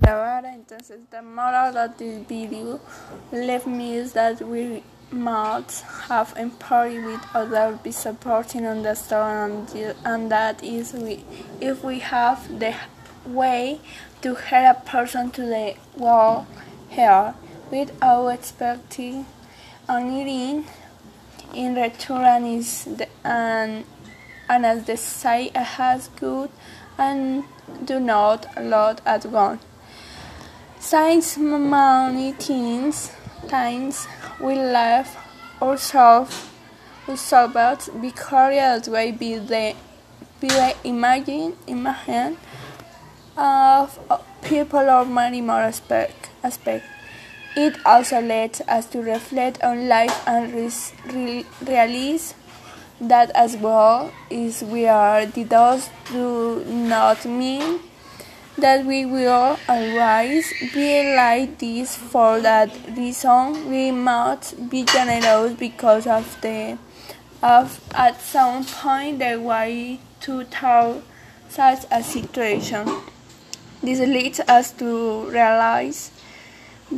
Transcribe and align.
Vara, 0.00 0.42
entonces 0.54 1.00
the 1.10 1.22
moral 1.22 1.76
of 1.76 1.98
this 1.98 2.26
video 2.26 2.80
left 3.30 3.66
me 3.66 3.96
is 3.96 4.12
that 4.14 4.40
we 4.40 4.82
must 5.10 5.84
have 6.08 6.32
empathy 6.36 6.98
with 6.98 7.20
others, 7.34 7.78
be 7.82 7.92
supporting, 7.92 8.66
understand, 8.66 9.68
and, 9.74 9.94
and 10.04 10.30
that 10.30 10.64
is 10.64 10.94
we 10.94 11.24
if 11.60 11.84
we 11.84 11.98
have 11.98 12.58
the 12.58 12.74
way 13.26 13.78
to 14.22 14.34
help 14.34 14.78
a 14.78 14.80
person 14.88 15.30
to 15.30 15.42
the 15.42 15.76
wall 15.96 16.46
here 16.88 17.34
without 17.70 18.28
expecting 18.28 19.26
anything 19.88 20.64
in 21.54 21.74
return 21.74 22.46
is 22.46 22.84
the, 22.84 23.06
and 23.24 23.84
and 24.48 24.66
as 24.66 24.84
the 24.84 24.96
say 24.96 25.50
has 25.54 26.08
good 26.08 26.50
and 26.98 27.44
do 27.84 27.98
not 28.00 28.46
load 28.60 29.00
at 29.06 29.26
once. 29.26 29.62
Since 30.78 31.38
many 31.38 32.32
things, 32.32 33.12
times 33.48 34.06
we 34.40 34.54
left 34.54 35.16
ourselves 35.60 36.48
ourselves 37.08 37.88
because 38.00 38.88
we 38.88 39.12
be 39.12 39.38
the 39.38 39.74
be 40.40 40.48
the 40.48 40.74
imagine 40.84 41.56
imagine 41.66 42.36
of 43.36 43.98
people 44.42 44.90
of 44.90 45.08
many 45.08 45.40
more 45.40 45.62
aspect 45.62 46.30
aspect. 46.42 46.84
It 47.54 47.76
also 47.84 48.20
lets 48.20 48.60
us 48.62 48.86
to 48.86 49.02
reflect 49.02 49.62
on 49.62 49.88
life 49.88 50.22
and 50.26 50.52
re 50.52 51.44
realize 51.62 52.34
that 53.02 53.30
as 53.34 53.56
well 53.56 54.12
is 54.30 54.62
we 54.62 54.86
are 54.86 55.26
the 55.26 55.44
does 55.44 55.90
do 56.10 56.64
not 56.64 57.24
mean 57.26 57.80
that 58.56 58.84
we 58.86 59.04
will 59.04 59.58
always 59.68 60.52
be 60.72 61.14
like 61.16 61.58
this 61.58 61.96
for 61.96 62.40
that 62.40 62.70
reason. 62.96 63.68
We 63.68 63.90
must 63.90 64.70
be 64.70 64.84
generous 64.84 65.54
because 65.54 66.06
of 66.06 66.40
the 66.42 66.78
of 67.42 67.80
at 67.92 68.20
some 68.20 68.64
point 68.64 69.18
the 69.18 69.40
way 69.40 69.98
to 70.20 70.44
tell 70.44 71.02
such 71.48 71.84
a 71.90 72.02
situation. 72.02 72.88
This 73.82 73.98
leads 73.98 74.38
us 74.40 74.70
to 74.72 75.28
realize 75.30 76.12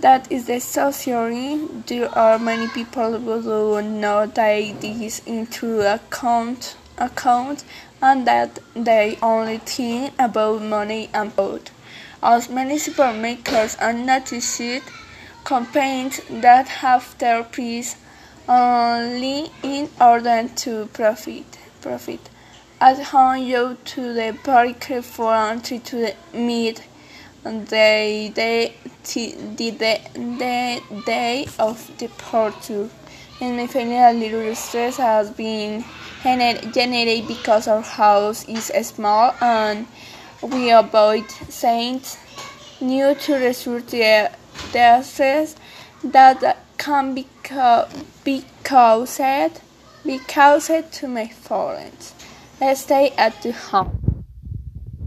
that 0.00 0.30
is 0.30 0.46
the 0.46 0.60
theory. 0.60 1.60
there 1.86 2.08
are 2.16 2.38
many 2.38 2.68
people 2.68 3.18
who 3.18 3.42
do 3.80 3.88
not 3.88 4.34
take 4.34 4.80
this 4.80 5.20
into 5.26 5.80
account 5.80 6.76
account 6.96 7.64
and 8.00 8.26
that 8.26 8.58
they 8.74 9.18
only 9.22 9.58
think 9.58 10.14
about 10.18 10.62
money 10.62 11.10
and 11.12 11.32
food. 11.32 11.70
As 12.22 12.48
many 12.48 12.76
supermarkets 12.76 13.80
are 13.80 13.92
noticed 13.92 14.82
campaigns 15.44 16.20
that 16.28 16.68
have 16.68 17.16
their 17.18 17.42
price 17.42 17.96
only 18.48 19.50
in 19.62 19.88
order 20.00 20.48
to 20.56 20.86
profit. 20.92 21.58
Profit. 21.80 22.20
At 22.80 23.02
home, 23.04 23.42
you 23.44 23.76
to 23.84 24.12
the 24.14 24.36
bakery 24.44 25.02
for 25.02 25.34
entry 25.34 25.78
to 25.80 25.96
the 25.96 26.14
meat. 26.34 26.82
They, 27.44 28.32
they, 28.34 28.74
the, 29.04 29.34
the, 29.56 29.70
the 30.14 31.02
day 31.04 31.46
of 31.58 31.90
departure. 31.98 32.88
And 33.40 33.56
my 33.56 33.66
family 33.66 33.96
a 33.96 34.12
little 34.12 34.54
stress 34.54 34.98
has 34.98 35.30
been 35.30 35.84
generated 36.22 37.26
because 37.26 37.68
our 37.68 37.80
house 37.82 38.46
is 38.48 38.66
small 38.86 39.34
and 39.40 39.86
we 40.42 40.70
avoid 40.70 41.30
saints 41.30 42.18
new 42.80 43.14
to 43.14 43.34
resources 43.36 44.28
that 46.02 46.56
can 46.78 47.14
be, 47.14 47.26
be 48.24 48.44
caused, 48.64 49.20
be 50.04 50.18
caused 50.28 50.92
to 50.92 51.08
my 51.08 51.28
friends. 51.28 52.14
Stay 52.74 53.10
at 53.16 53.42
the 53.42 53.52
home. 53.52 54.09